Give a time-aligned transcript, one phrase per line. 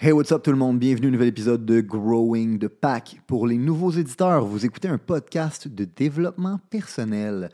[0.00, 0.78] Hey, what's up tout le monde?
[0.78, 3.20] Bienvenue à un nouvel épisode de Growing the Pack.
[3.26, 7.50] Pour les nouveaux éditeurs, vous écoutez un podcast de développement personnel.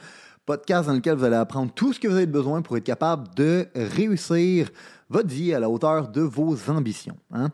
[0.47, 3.35] Podcast dans lequel vous allez apprendre tout ce que vous avez besoin pour être capable
[3.35, 4.71] de réussir
[5.09, 7.17] votre vie à la hauteur de vos ambitions.
[7.33, 7.51] Hein?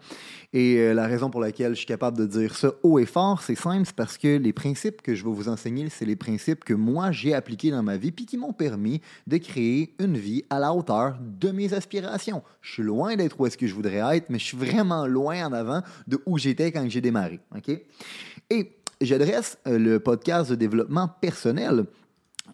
[0.53, 3.43] Et euh, la raison pour laquelle je suis capable de dire ça haut et fort,
[3.43, 6.65] c'est simple, c'est parce que les principes que je vais vous enseigner, c'est les principes
[6.65, 10.45] que moi j'ai appliqués dans ma vie puis qui m'ont permis de créer une vie
[10.51, 12.43] à la hauteur de mes aspirations.
[12.61, 15.47] Je suis loin d'être où est-ce que je voudrais être, mais je suis vraiment loin
[15.47, 17.41] en avant de où j'étais quand j'ai démarré.
[18.51, 21.85] Et j'adresse euh, le podcast de développement personnel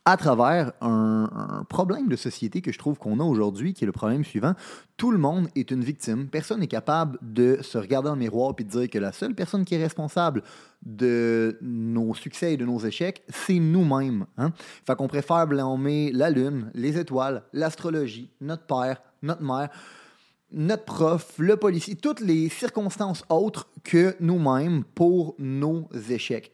[0.06, 3.92] à travers un, problème de société que je trouve qu'on a aujourd'hui, qui est le
[3.92, 4.54] problème suivant.
[4.96, 6.28] Tout le monde est une victime.
[6.28, 9.34] Personne n'est capable de se regarder dans le miroir et de dire que la seule
[9.34, 10.44] personne qui est responsable
[10.84, 14.26] de nos succès et de nos échecs, c'est nous-mêmes.
[14.38, 14.52] Hein?
[14.86, 19.70] Fait qu'on préfère blâmer la Lune, les étoiles, l'astrologie, notre père, notre mère
[20.52, 26.52] notre prof, le policier, toutes les circonstances autres que nous-mêmes pour nos échecs.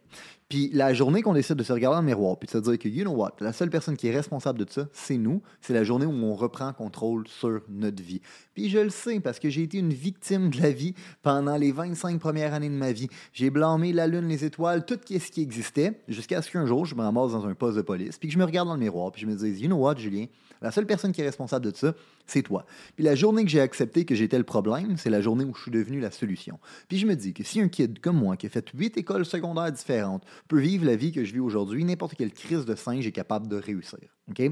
[0.52, 2.78] Puis la journée qu'on décide de se regarder dans le miroir, puis de se dire
[2.78, 5.40] que, you know what, la seule personne qui est responsable de ça, c'est nous.
[5.62, 8.20] C'est la journée où on reprend contrôle sur notre vie.
[8.52, 10.92] Puis je le sais parce que j'ai été une victime de la vie
[11.22, 13.08] pendant les 25 premières années de ma vie.
[13.32, 16.94] J'ai blâmé la lune, les étoiles, tout ce qui existait, jusqu'à ce qu'un jour, je
[16.96, 19.10] me ramasse dans un poste de police, puis que je me regarde dans le miroir,
[19.10, 20.26] puis je me dis, you know what, Julien,
[20.62, 21.94] la seule personne qui est responsable de ça,
[22.26, 22.64] c'est toi.
[22.94, 25.62] Puis la journée que j'ai accepté que j'étais le problème, c'est la journée où je
[25.62, 26.58] suis devenu la solution.
[26.88, 29.24] Puis je me dis que si un kid comme moi, qui a fait huit écoles
[29.24, 33.06] secondaires différentes, peut vivre la vie que je vis aujourd'hui, n'importe quelle crise de singe
[33.06, 33.98] est capable de réussir.
[34.30, 34.42] OK?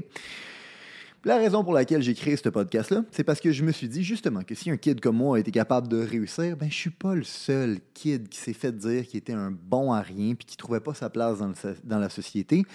[1.23, 4.03] La raison pour laquelle j'ai créé ce podcast-là, c'est parce que je me suis dit
[4.03, 6.89] justement que si un kid comme moi a été capable de réussir, ben je suis
[6.89, 10.47] pas le seul kid qui s'est fait dire qu'il était un bon à rien puis
[10.47, 11.37] qui trouvait pas sa place
[11.83, 12.65] dans, la société.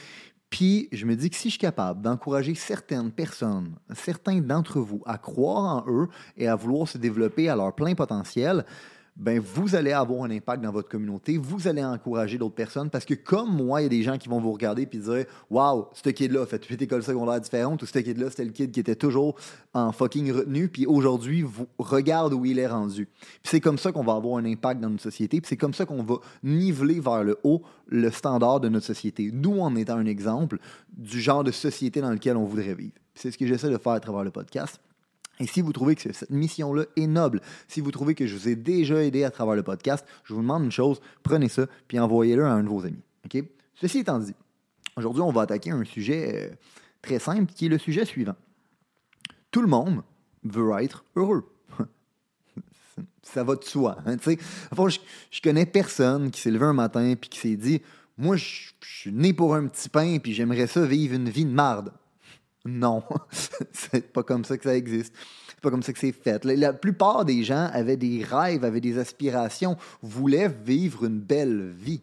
[0.49, 5.03] Puis je me dis que si je suis capable d'encourager certaines personnes, certains d'entre vous
[5.07, 6.07] à croire en eux
[6.37, 8.65] et à vouloir se développer à leur plein potentiel,
[9.17, 13.07] ben vous allez avoir un impact dans votre communauté, vous allez encourager d'autres personnes parce
[13.07, 15.87] que comme moi, il y a des gens qui vont vous regarder puis dire Waouh,
[15.93, 18.81] ce kid-là a fait huit écoles secondaires différentes ou ce kid-là, c'était le kid qui
[18.81, 19.37] était toujours
[19.73, 21.45] en fucking retenu, puis aujourd'hui,
[21.79, 23.07] regarde où il est rendu.
[23.07, 25.75] Puis c'est comme ça qu'on va avoir un impact dans notre société, puis c'est comme
[25.75, 29.31] ça qu'on va niveler vers le haut le standard de notre société.
[29.33, 30.59] Nous, en étant un exemple
[30.97, 32.95] du genre de société dans lequel on voudrait vivre.
[33.15, 34.81] C'est ce que j'essaie de faire à travers le podcast.
[35.39, 38.49] Et si vous trouvez que cette mission-là est noble, si vous trouvez que je vous
[38.49, 41.99] ai déjà aidé à travers le podcast, je vous demande une chose, prenez ça puis
[41.99, 43.03] envoyez-le à un de vos amis.
[43.75, 44.35] Ceci étant dit,
[44.97, 46.55] aujourd'hui, on va attaquer un sujet euh,
[47.03, 48.37] très simple qui est le sujet suivant.
[49.51, 50.03] Tout le monde
[50.45, 51.53] veut être heureux.
[53.23, 53.99] ça va de soi.
[54.07, 54.99] Hein, je,
[55.31, 57.83] je connais personne qui s'est levé un matin puis qui s'est dit
[58.17, 61.45] Moi, je, je suis né pour un petit pain puis j'aimerais ça vivre une vie
[61.45, 61.93] de marde.
[62.67, 63.03] Non,
[63.73, 65.15] c'est pas comme ça que ça existe.
[65.49, 66.45] C'est pas comme ça que c'est fait.
[66.45, 72.03] La, plupart des gens avaient des rêves, avaient des aspirations, voulaient vivre une belle vie.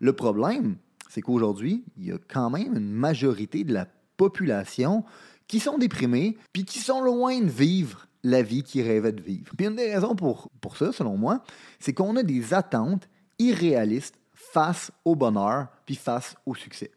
[0.00, 0.76] Le problème,
[1.08, 3.86] c'est qu'aujourd'hui, il y a quand même une majorité de la
[4.16, 5.04] population
[5.46, 9.52] qui sont déprimés puis qui sont loin de vivre la vie qu'ils rêvaient de vivre.
[9.56, 11.44] Puis une des raisons pour, pour ça, selon moi,
[11.78, 13.08] c'est qu'on a des attentes
[13.38, 16.90] irréalistes face au bonheur puis face au succès.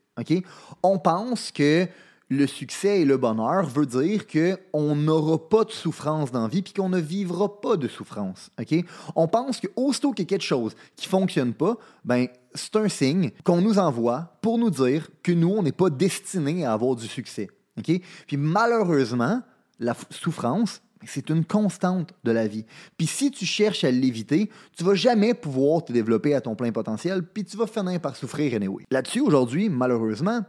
[0.83, 1.87] On pense que
[2.29, 6.61] le succès et le bonheur veut dire qu'on n'aura pas de souffrance dans la vie
[6.61, 8.49] puis qu'on ne vivra pas de souffrance.
[9.15, 12.89] On pense que aussitôt qu'il y a quelque chose qui fonctionne pas, ben c'est un
[12.89, 16.95] signe qu'on nous envoie pour nous dire que nous, on n'est pas destiné à avoir
[16.95, 17.49] du succès.
[17.77, 18.01] OK?
[18.33, 19.41] Malheureusement,
[19.79, 22.65] la souffrance, c'est une constante de la vie.
[22.97, 26.71] Puis si tu cherches à l'éviter, tu vas jamais pouvoir te développer à ton plein
[26.71, 28.83] potentiel, puis tu vas finir par souffrir anyway.
[28.91, 30.41] Là-dessus, aujourd'hui, malheureusement,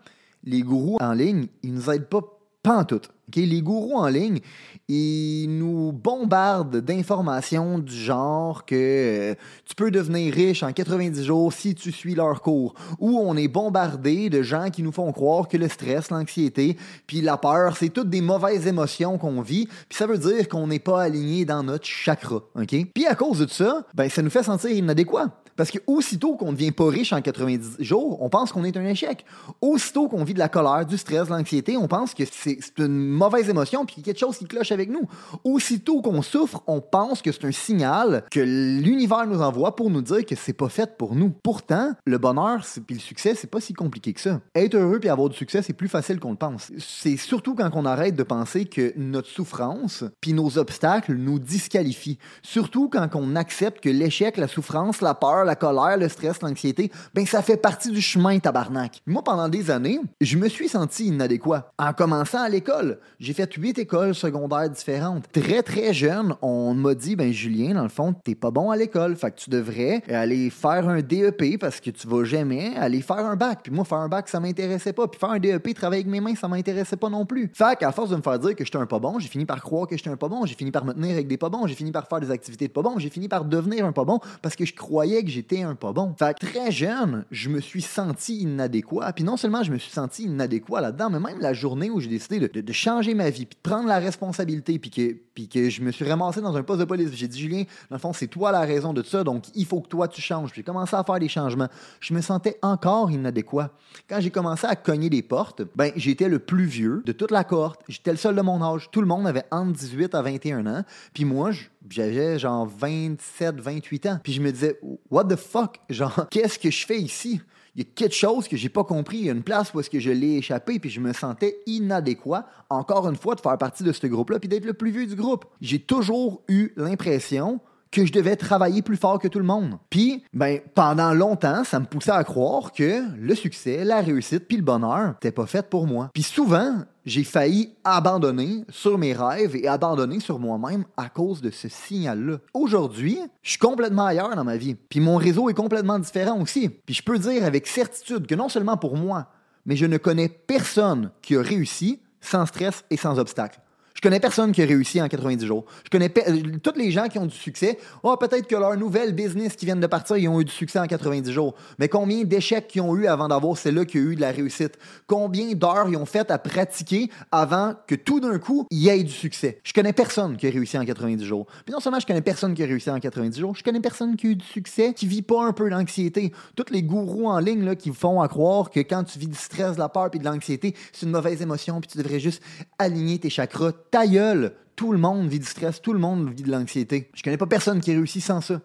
[0.48, 2.20] les gourous en ligne, ils nous aident pas
[2.62, 3.10] pantoute.
[3.28, 3.46] Okay?
[3.46, 4.40] Les gourous en ligne,
[4.88, 9.34] ils nous bombardent d'informations du genre que euh,
[9.66, 12.74] tu peux devenir riche en 90 jours si tu suis leur cours.
[12.98, 17.20] Ou on est bombardé de gens qui nous font croire que le stress, l'anxiété, puis
[17.20, 19.66] la peur, c'est toutes des mauvaises émotions qu'on vit.
[19.66, 22.40] Puis ça veut dire qu'on n'est pas aligné dans notre chakra.
[22.54, 22.74] ok?
[22.94, 25.30] Puis à cause de ça, ben, ça nous fait sentir inadéquat.
[25.58, 28.76] Parce que aussitôt qu'on ne devient pas riche en 90 jours, on pense qu'on est
[28.76, 29.24] un échec.
[29.60, 32.96] Aussitôt qu'on vit de la colère, du stress, de l'anxiété, on pense que c'est une
[32.96, 35.02] mauvaise émotion puis qu'il y a quelque chose qui cloche avec nous.
[35.42, 40.00] Aussitôt qu'on souffre, on pense que c'est un signal que l'univers nous envoie pour nous
[40.00, 41.30] dire que c'est pas fait pour nous.
[41.42, 44.40] Pourtant, le bonheur puis le succès, c'est pas si compliqué que ça.
[44.54, 46.70] Être heureux puis avoir du succès, c'est plus facile qu'on le pense.
[46.78, 52.18] C'est surtout quand on arrête de penser que notre souffrance puis nos obstacles nous disqualifient.
[52.42, 56.92] Surtout quand on accepte que l'échec, la souffrance, la peur, la colère, le stress, l'anxiété,
[57.14, 59.02] ben ça fait partie du chemin tabarnak.
[59.06, 61.72] Moi, pendant des années, je me suis senti inadéquat.
[61.78, 65.24] En commençant à l'école, j'ai fait huit écoles secondaires différentes.
[65.32, 68.76] Très, très jeune, on m'a dit, ben Julien, dans le fond, t'es pas bon à
[68.76, 73.00] l'école, fait que tu devrais aller faire un DEP parce que tu vas jamais aller
[73.00, 73.60] faire un bac.
[73.62, 75.08] Puis moi, faire un bac, ça m'intéressait pas.
[75.08, 77.50] Puis faire un DEP, travailler avec mes mains, ça m'intéressait pas non plus.
[77.54, 79.62] Fait qu'à force de me faire dire que j'étais un pas bon, j'ai fini par
[79.62, 81.66] croire que j'étais un pas bon, j'ai fini par me tenir avec des pas bons,
[81.66, 84.04] j'ai fini par faire des activités de pas bon, j'ai fini par devenir un pas
[84.04, 86.14] bon parce que je croyais que j'étais un pas bon.
[86.18, 89.12] Fait que très jeune, je me suis senti inadéquat.
[89.12, 92.08] Puis non seulement je me suis senti inadéquat là-dedans, mais même la journée où j'ai
[92.08, 96.04] décidé de, changer ma vie, puis de prendre la responsabilité, puis que, je me suis
[96.04, 97.10] ramassé dans un poste de police.
[97.12, 99.80] J'ai dit, Julien, dans le fond, c'est toi la raison de ça, donc il faut
[99.80, 100.50] que toi tu changes.
[100.54, 101.68] J'ai commencé à faire des changements.
[102.00, 103.70] Je me sentais encore inadéquat.
[104.08, 107.44] Quand j'ai commencé à cogner des portes, ben j'étais le plus vieux de toute la
[107.44, 107.82] cohorte.
[107.88, 108.88] J'étais le seul de mon âge.
[108.90, 110.84] Tout le monde avait entre 18 à 21 ans.
[111.14, 111.52] Puis moi,
[111.88, 114.20] j'avais genre 27, 28 ans.
[114.22, 114.78] Puis je me disais,
[115.10, 115.80] what the fuck?
[115.88, 117.40] Genre, qu'est-ce que je fais ici?
[117.78, 119.18] il y a quelque chose que j'ai pas compris.
[119.18, 121.60] Il y a une place où est-ce que je l'ai échappé, puis je me sentais
[121.66, 125.06] inadéquat, encore une fois, de faire partie de ce groupe-là, puis d'être le plus vieux
[125.06, 125.44] du groupe.
[125.60, 127.60] J'ai toujours eu l'impression
[127.90, 129.78] que je devais travailler plus fort que tout le monde.
[129.90, 134.56] Puis, ben, pendant longtemps, ça me poussait à croire que le succès, la réussite, puis
[134.56, 136.10] le bonheur, n'étaient pas fait pour moi.
[136.12, 141.50] Puis souvent, j'ai failli abandonner sur mes rêves et abandonner sur moi-même à cause de
[141.50, 142.38] ce signal-là.
[142.52, 144.74] Aujourd'hui, je suis complètement ailleurs dans ma vie.
[144.74, 146.68] Puis mon réseau est complètement différent aussi.
[146.68, 149.28] Puis je peux dire avec certitude que non seulement pour moi,
[149.64, 153.60] mais je ne connais personne qui a réussi sans stress et sans obstacle.
[153.98, 155.64] Je connais personne qui a réussi en 90 jours.
[155.82, 157.80] Je connais euh, tous les gens qui ont du succès.
[158.04, 160.78] Oh, peut-être que leur nouvelle business qui viennent de partir, ils ont eu du succès
[160.78, 161.56] en 90 jours.
[161.80, 164.78] Mais combien d'échecs qu'ils ont eu avant d'avoir celle-là qui a eu de la réussite?
[165.08, 169.02] Combien d'heures ils ont fait à pratiquer avant que tout d'un coup, il y ait
[169.02, 169.58] du succès?
[169.64, 171.46] Je connais personne qui a réussi en 90 jours.
[171.64, 174.14] Puis non seulement je connais personne qui a réussi en 90 jours, je connais personne
[174.14, 176.32] qui a eu du succès, qui vit pas un peu d'anxiété.
[176.54, 179.36] Tous les gourous en ligne là, qui font à croire que quand tu vis du
[179.36, 182.44] stress, de la peur et de l'anxiété, c'est une mauvaise émotion puis tu devrais juste
[182.78, 186.42] aligner tes chakras ta gueule, tout le monde vit du stress, tout le monde vit
[186.42, 187.10] de l'anxiété.
[187.14, 188.60] Je connais pas personne qui réussit sans ça.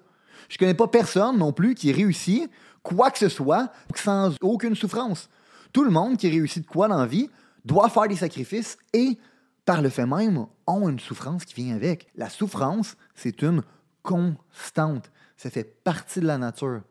[0.50, 2.50] Je connais pas personne non plus qui réussit
[2.84, 5.30] quoi que ce soit sans aucune souffrance.
[5.72, 7.30] Tout le monde qui réussit de quoi dans la vie
[7.66, 9.18] doit faire des sacrifices et,
[9.66, 12.08] par le fait même, ont une souffrance qui vient avec.
[12.16, 13.64] La souffrance, c'est une
[14.04, 15.10] constante.
[15.38, 16.82] Ça fait partie de la nature.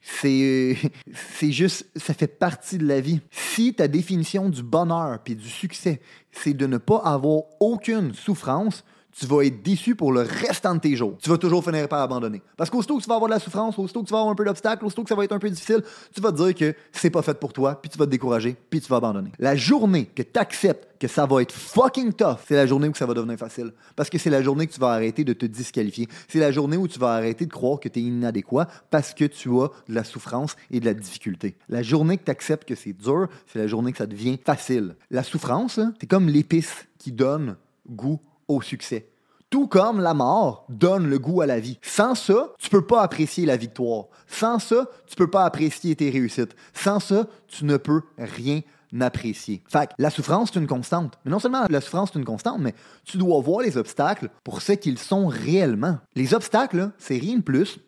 [0.00, 0.76] C'est,
[1.38, 3.20] c'est juste, ça fait partie de la vie.
[3.30, 6.00] Si ta définition du bonheur puis du succès,
[6.32, 8.84] c'est de ne pas avoir aucune souffrance,
[9.18, 11.16] tu vas être déçu pour le restant de tes jours.
[11.20, 12.42] Tu vas toujours finir par abandonner.
[12.56, 14.36] Parce qu'aussitôt que tu vas avoir de la souffrance, aussitôt que tu vas avoir un
[14.36, 15.82] peu d'obstacle, aussitôt que ça va être un peu difficile,
[16.14, 18.56] tu vas te dire que c'est pas fait pour toi, puis tu vas te décourager,
[18.70, 19.32] puis tu vas abandonner.
[19.38, 22.94] La journée que tu acceptes que ça va être fucking tough, c'est la journée où
[22.94, 23.72] ça va devenir facile.
[23.96, 26.06] Parce que c'est la journée que tu vas arrêter de te disqualifier.
[26.28, 29.24] C'est la journée où tu vas arrêter de croire que tu es inadéquat parce que
[29.24, 31.56] tu as de la souffrance et de la difficulté.
[31.70, 34.94] La journée que tu acceptes que c'est dur, c'est la journée que ça devient facile.
[35.10, 37.56] La souffrance, c'est comme l'épice qui donne
[37.88, 38.20] goût
[38.60, 39.08] succès.
[39.50, 41.78] Tout comme la mort donne le goût à la vie.
[41.82, 44.06] Sans ça, tu peux pas apprécier la victoire.
[44.26, 46.54] Sans ça, tu peux pas apprécier tes réussites.
[46.72, 48.60] Sans ça, tu ne peux rien
[49.00, 49.62] apprécier.
[49.68, 51.18] Fait la souffrance, c'est une constante.
[51.24, 52.74] Mais non seulement la souffrance, c'est une constante, mais
[53.04, 55.98] tu dois voir les obstacles pour ce qu'ils sont réellement.
[56.14, 57.78] Les obstacles, c'est rien de plus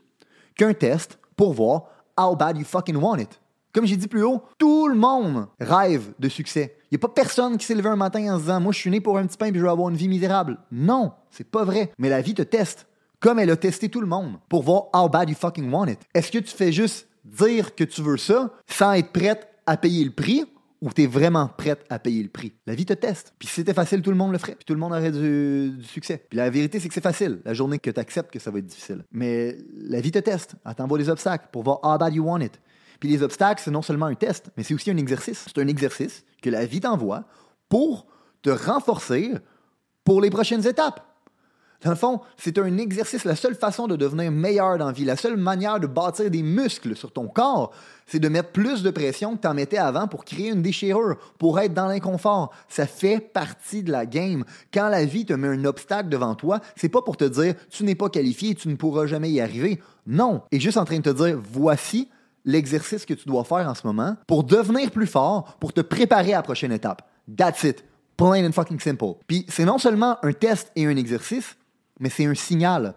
[0.56, 1.84] qu'un test pour voir
[2.18, 3.40] how bad you fucking want it.
[3.72, 6.76] Comme j'ai dit plus haut, tout le monde rêve de succès.
[6.92, 8.78] Il n'y a pas personne qui s'est levé un matin en se disant Moi, je
[8.78, 10.58] suis né pour un petit pain et je vais avoir une vie misérable.
[10.70, 11.90] Non, c'est pas vrai.
[11.96, 12.86] Mais la vie te teste,
[13.18, 16.00] comme elle a testé tout le monde, pour voir how bad you fucking want it.
[16.12, 20.04] Est-ce que tu fais juste dire que tu veux ça sans être prête à payer
[20.04, 20.44] le prix
[20.82, 22.52] ou tu es vraiment prête à payer le prix?
[22.66, 23.32] La vie te teste.
[23.38, 24.56] Puis si c'était facile, tout le monde le ferait.
[24.56, 26.22] Puis tout le monde aurait du, succès.
[26.28, 27.40] Puis la vérité, c'est que c'est facile.
[27.46, 29.02] La journée que tu acceptes que ça va être difficile.
[29.12, 30.56] Mais la vie te teste.
[30.66, 32.60] Elle t'envoie des obstacles pour voir how bad you want it.
[33.02, 35.46] Puis les obstacles, c'est non seulement un test, mais c'est aussi un exercice.
[35.48, 37.24] C'est un exercice que la vie t'envoie
[37.68, 38.06] pour
[38.42, 39.32] te renforcer
[40.04, 41.04] pour les prochaines étapes.
[41.82, 43.24] Dans le fond, c'est un exercice.
[43.24, 46.44] La seule façon de devenir meilleur dans la vie, la seule manière de bâtir des
[46.44, 47.72] muscles sur ton corps,
[48.06, 51.16] c'est de mettre plus de pression que tu en mettais avant pour créer une déchirure,
[51.40, 52.52] pour être dans l'inconfort.
[52.68, 54.44] Ça fait partie de la game.
[54.72, 57.82] Quand la vie te met un obstacle devant toi, c'est pas pour te dire tu
[57.82, 59.82] n'es pas qualifié tu ne pourras jamais y arriver.
[60.06, 60.42] Non.
[60.52, 62.08] Et juste en train de te dire, voici
[62.44, 66.32] l'exercice que tu dois faire en ce moment pour devenir plus fort, pour te préparer
[66.32, 67.08] à la prochaine étape.
[67.36, 67.84] That's it.
[68.16, 69.14] Plain and fucking simple.
[69.26, 71.56] Puis c'est non seulement un test et un exercice,
[71.98, 72.94] mais c'est un signal.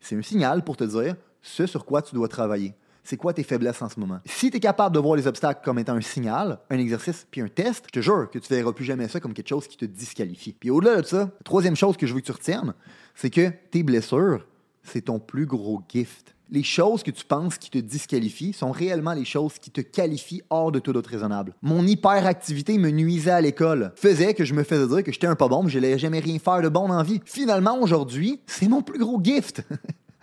[0.00, 2.74] C'est un signal pour te dire ce sur quoi tu dois travailler.
[3.04, 4.18] C'est quoi tes faiblesses en ce moment?
[4.24, 7.40] Si tu es capable de voir les obstacles comme étant un signal, un exercice, puis
[7.40, 9.76] un test, je te jure que tu verras plus jamais ça comme quelque chose qui
[9.76, 10.52] te disqualifie.
[10.52, 12.74] Puis au-delà de ça, la troisième chose que je veux que tu retiennes,
[13.14, 14.44] c'est que tes blessures,
[14.82, 16.34] c'est ton plus gros gift.
[16.48, 20.42] Les choses que tu penses qui te disqualifient sont réellement les choses qui te qualifient
[20.48, 21.54] hors de tout autre raisonnable.
[21.60, 25.34] Mon hyperactivité me nuisait à l'école, faisait que je me faisais dire que j'étais un
[25.34, 27.20] pas bon, mais je n'allais jamais rien faire de bon dans la vie.
[27.24, 29.62] Finalement, aujourd'hui, c'est mon plus gros gift.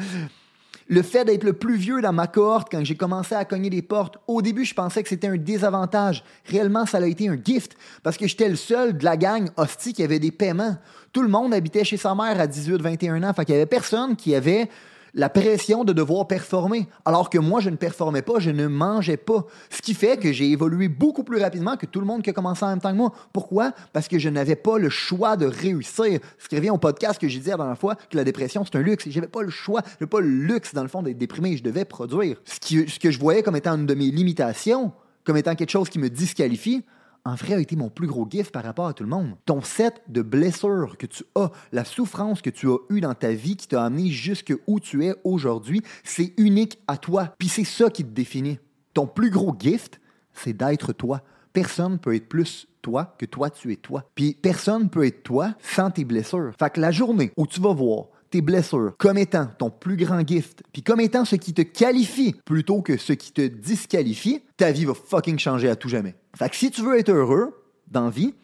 [0.90, 3.80] Le fait d'être le plus vieux dans ma cohorte quand j'ai commencé à cogner des
[3.80, 6.24] portes, au début, je pensais que c'était un désavantage.
[6.46, 9.92] Réellement, ça a été un gift parce que j'étais le seul de la gang hostie
[9.92, 10.76] qui avait des paiements.
[11.12, 13.32] Tout le monde habitait chez sa mère à 18-21 ans.
[13.32, 14.68] Fait qu'il y avait personne qui avait
[15.14, 16.86] la pression de devoir performer.
[17.04, 19.46] Alors que moi, je ne performais pas, je ne mangeais pas.
[19.70, 22.32] Ce qui fait que j'ai évolué beaucoup plus rapidement que tout le monde qui a
[22.32, 23.12] commencé en même temps que moi.
[23.32, 23.72] Pourquoi?
[23.92, 26.20] Parce que je n'avais pas le choix de réussir.
[26.38, 28.76] Ce qui revient au podcast que j'ai dit la dernière fois, que la dépression, c'est
[28.76, 29.08] un luxe.
[29.08, 31.56] J'avais pas le choix, j'avais pas le luxe, dans le fond, d'être déprimé.
[31.56, 32.36] Je devais produire.
[32.44, 34.92] Ce, qui, ce que je voyais comme étant une de mes limitations,
[35.24, 36.84] comme étant quelque chose qui me disqualifie,
[37.24, 39.36] en vrai, a été mon plus gros gift par rapport à tout le monde.
[39.44, 43.32] Ton set de blessures que tu as, la souffrance que tu as eue dans ta
[43.32, 47.34] vie qui t'a amené jusque où tu es aujourd'hui, c'est unique à toi.
[47.38, 48.58] Puis c'est ça qui te définit.
[48.94, 50.00] Ton plus gros gift,
[50.32, 51.22] c'est d'être toi.
[51.52, 54.04] Personne peut être plus toi que toi tu es toi.
[54.14, 56.52] Puis personne peut être toi sans tes blessures.
[56.58, 60.26] Fait que la journée où tu vas voir tes blessures comme étant ton plus grand
[60.26, 64.72] gift, puis comme étant ce qui te qualifie plutôt que ce qui te disqualifie, ta
[64.72, 66.14] vie va fucking changer à tout jamais.
[66.36, 68.34] Fait que si tu veux être heureux dans vie,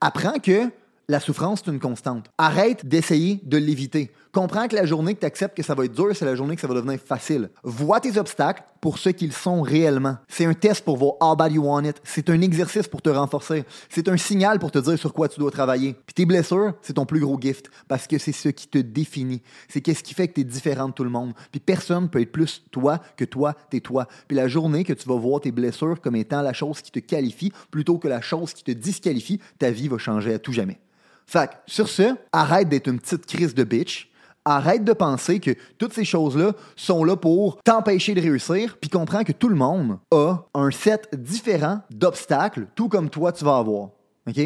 [0.00, 0.70] apprends que
[1.08, 2.30] la souffrance, c'est une constante.
[2.38, 4.10] Arrête d'essayer de l'éviter.
[4.32, 6.54] Comprends que la journée que tu acceptes que ça va être dur, c'est la journée
[6.54, 7.50] que ça va devenir facile.
[7.64, 10.16] Vois tes obstacles pour ce qu'ils sont réellement.
[10.26, 12.00] C'est un test pour voir how bad you want it.
[12.02, 13.64] C'est un exercice pour te renforcer.
[13.90, 15.94] C'est un signal pour te dire sur quoi tu dois travailler.
[16.06, 19.42] Puis tes blessures, c'est ton plus gros gift parce que c'est ce qui te définit.
[19.68, 21.34] C'est qu'est-ce qui fait que tu es différent de tout le monde.
[21.50, 24.08] Puis personne peut être plus toi que toi, t'es toi.
[24.28, 27.00] Puis la journée que tu vas voir tes blessures comme étant la chose qui te
[27.00, 30.80] qualifie plutôt que la chose qui te disqualifie, ta vie va changer à tout jamais.
[31.26, 34.08] Fait que, sur ce, arrête d'être une petite crise de bitch
[34.44, 39.22] Arrête de penser que toutes ces choses-là sont là pour t'empêcher de réussir, puis comprends
[39.22, 43.90] que tout le monde a un set différent d'obstacles, tout comme toi tu vas avoir.
[44.28, 44.40] OK?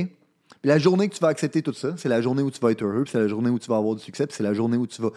[0.65, 2.83] La journée que tu vas accepter tout ça, c'est la journée où tu vas être
[2.83, 5.01] heureux, c'est la journée où tu vas avoir du succès, c'est la journée où tu
[5.01, 5.11] vas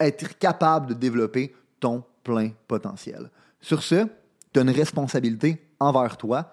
[0.00, 3.30] être capable de développer ton plein potentiel.
[3.60, 4.06] Sur ce,
[4.52, 6.52] tu as une responsabilité envers toi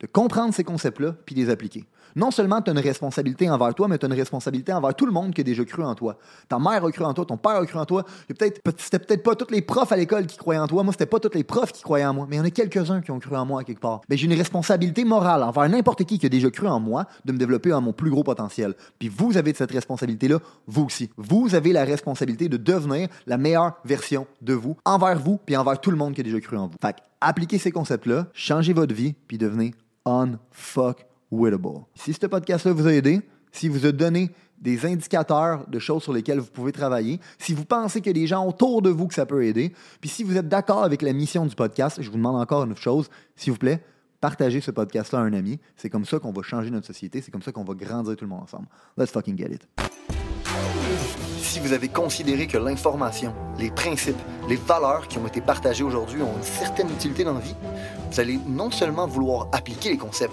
[0.00, 1.84] de comprendre ces concepts-là puis les appliquer
[2.16, 5.06] non seulement tu as une responsabilité envers toi, mais tu as une responsabilité envers tout
[5.06, 6.16] le monde qui a déjà cru en toi.
[6.48, 8.04] Ta mère a cru en toi, ton père a cru en toi.
[8.28, 10.82] Peut-être, c'était peut-être pas tous les profs à l'école qui croyaient en toi.
[10.82, 12.50] Moi, c'était pas tous les profs qui croyaient en moi, mais il y en a
[12.50, 14.00] quelques-uns qui ont cru en moi quelque part.
[14.08, 17.32] Mais j'ai une responsabilité morale envers n'importe qui qui a déjà cru en moi de
[17.32, 18.74] me développer à mon plus gros potentiel.
[18.98, 21.10] Puis vous avez cette responsabilité-là, vous aussi.
[21.16, 25.80] Vous avez la responsabilité de devenir la meilleure version de vous envers vous puis envers
[25.80, 26.76] tout le monde qui a déjà cru en vous.
[26.80, 29.74] Fait appliquez ces concepts-là, changez votre vie puis devenez
[31.32, 33.20] unfuck si ce podcast-là vous a aidé,
[33.50, 37.64] si vous a donné des indicateurs de choses sur lesquelles vous pouvez travailler, si vous
[37.64, 40.48] pensez a des gens autour de vous que ça peut aider, puis si vous êtes
[40.48, 43.82] d'accord avec la mission du podcast, je vous demande encore une chose, s'il vous plaît,
[44.20, 45.58] partagez ce podcast-là à un ami.
[45.76, 48.24] C'est comme ça qu'on va changer notre société, c'est comme ça qu'on va grandir tout
[48.24, 48.68] le monde ensemble.
[48.96, 49.66] Let's fucking get it
[51.52, 54.16] si vous avez considéré que l'information, les principes,
[54.48, 57.54] les valeurs qui ont été partagées aujourd'hui ont une certaine utilité dans la vie,
[58.10, 60.32] vous allez non seulement vouloir appliquer les concepts,